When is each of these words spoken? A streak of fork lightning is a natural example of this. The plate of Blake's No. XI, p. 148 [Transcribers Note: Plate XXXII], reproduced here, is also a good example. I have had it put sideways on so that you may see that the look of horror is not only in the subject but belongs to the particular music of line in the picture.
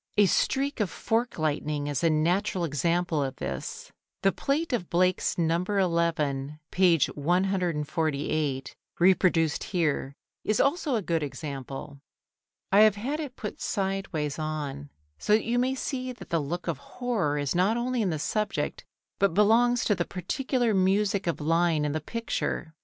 A 0.17 0.25
streak 0.25 0.79
of 0.79 0.89
fork 0.89 1.37
lightning 1.37 1.85
is 1.85 2.03
a 2.03 2.09
natural 2.09 2.63
example 2.63 3.21
of 3.21 3.35
this. 3.35 3.91
The 4.23 4.31
plate 4.31 4.73
of 4.73 4.89
Blake's 4.89 5.37
No. 5.37 5.59
XI, 5.59 6.57
p. 6.71 6.99
148 7.13 7.15
[Transcribers 7.45 7.75
Note: 7.75 7.83
Plate 7.85 8.65
XXXII], 8.65 8.75
reproduced 8.97 9.63
here, 9.65 10.15
is 10.43 10.59
also 10.59 10.95
a 10.95 11.03
good 11.03 11.21
example. 11.21 11.99
I 12.71 12.79
have 12.79 12.95
had 12.95 13.19
it 13.19 13.35
put 13.35 13.61
sideways 13.61 14.39
on 14.39 14.89
so 15.19 15.33
that 15.33 15.45
you 15.45 15.59
may 15.59 15.75
see 15.75 16.11
that 16.13 16.31
the 16.31 16.41
look 16.41 16.67
of 16.67 16.79
horror 16.79 17.37
is 17.37 17.53
not 17.53 17.77
only 17.77 18.01
in 18.01 18.09
the 18.09 18.17
subject 18.17 18.83
but 19.19 19.35
belongs 19.35 19.85
to 19.85 19.93
the 19.93 20.03
particular 20.03 20.73
music 20.73 21.27
of 21.27 21.39
line 21.39 21.85
in 21.85 21.91
the 21.91 22.01
picture. 22.01 22.73